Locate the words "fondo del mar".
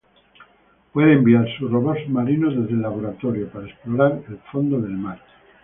4.51-5.21